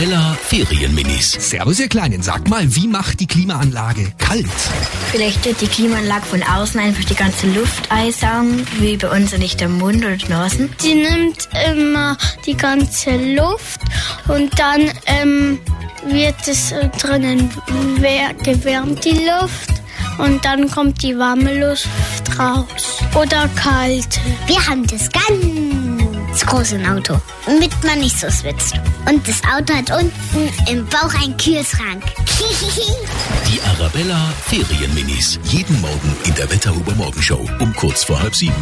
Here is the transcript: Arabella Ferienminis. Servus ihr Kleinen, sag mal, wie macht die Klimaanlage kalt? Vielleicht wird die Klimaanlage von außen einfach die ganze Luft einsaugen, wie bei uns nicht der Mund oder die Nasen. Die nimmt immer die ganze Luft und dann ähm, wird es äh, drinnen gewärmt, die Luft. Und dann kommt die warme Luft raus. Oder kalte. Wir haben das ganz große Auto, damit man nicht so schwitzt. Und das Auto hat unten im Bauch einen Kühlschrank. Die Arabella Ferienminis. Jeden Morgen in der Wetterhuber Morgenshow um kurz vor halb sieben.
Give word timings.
Arabella 0.00 0.34
Ferienminis. 0.40 1.32
Servus 1.32 1.78
ihr 1.78 1.88
Kleinen, 1.88 2.22
sag 2.22 2.48
mal, 2.48 2.64
wie 2.74 2.88
macht 2.88 3.20
die 3.20 3.26
Klimaanlage 3.26 4.10
kalt? 4.16 4.46
Vielleicht 5.12 5.44
wird 5.44 5.60
die 5.60 5.66
Klimaanlage 5.66 6.24
von 6.24 6.42
außen 6.42 6.80
einfach 6.80 7.04
die 7.04 7.14
ganze 7.14 7.46
Luft 7.48 7.92
einsaugen, 7.92 8.66
wie 8.78 8.96
bei 8.96 9.10
uns 9.14 9.36
nicht 9.36 9.60
der 9.60 9.68
Mund 9.68 9.98
oder 9.98 10.16
die 10.16 10.28
Nasen. 10.28 10.70
Die 10.82 10.94
nimmt 10.94 11.50
immer 11.70 12.16
die 12.46 12.56
ganze 12.56 13.10
Luft 13.34 13.82
und 14.28 14.58
dann 14.58 14.90
ähm, 15.04 15.58
wird 16.06 16.48
es 16.48 16.72
äh, 16.72 16.88
drinnen 16.98 17.50
gewärmt, 18.42 19.04
die 19.04 19.26
Luft. 19.26 19.82
Und 20.16 20.42
dann 20.46 20.70
kommt 20.70 21.02
die 21.02 21.16
warme 21.18 21.60
Luft 21.60 22.38
raus. 22.38 23.02
Oder 23.14 23.48
kalte. 23.54 24.20
Wir 24.46 24.66
haben 24.66 24.86
das 24.86 25.10
ganz 25.10 25.89
große 26.46 26.78
Auto, 26.88 27.20
damit 27.46 27.72
man 27.84 28.00
nicht 28.00 28.18
so 28.18 28.30
schwitzt. 28.30 28.74
Und 29.08 29.26
das 29.26 29.42
Auto 29.44 29.74
hat 29.74 29.90
unten 29.90 30.70
im 30.70 30.86
Bauch 30.86 31.14
einen 31.22 31.36
Kühlschrank. 31.36 32.02
Die 33.48 33.60
Arabella 33.62 34.32
Ferienminis. 34.46 35.38
Jeden 35.44 35.80
Morgen 35.80 36.16
in 36.24 36.34
der 36.34 36.50
Wetterhuber 36.50 36.94
Morgenshow 36.94 37.48
um 37.60 37.74
kurz 37.74 38.04
vor 38.04 38.20
halb 38.20 38.34
sieben. 38.34 38.54